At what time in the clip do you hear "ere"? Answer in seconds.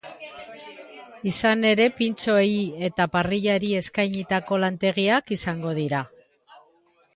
1.71-1.85